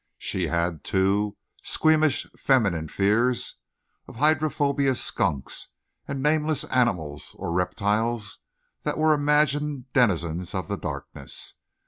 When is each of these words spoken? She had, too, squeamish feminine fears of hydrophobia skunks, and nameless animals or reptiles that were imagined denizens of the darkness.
She 0.17 0.47
had, 0.47 0.83
too, 0.83 1.37
squeamish 1.61 2.25
feminine 2.35 2.87
fears 2.87 3.57
of 4.07 4.15
hydrophobia 4.15 4.95
skunks, 4.95 5.67
and 6.07 6.23
nameless 6.23 6.63
animals 6.63 7.35
or 7.37 7.51
reptiles 7.51 8.39
that 8.81 8.97
were 8.97 9.13
imagined 9.13 9.93
denizens 9.93 10.55
of 10.55 10.67
the 10.69 10.75
darkness. 10.77 11.53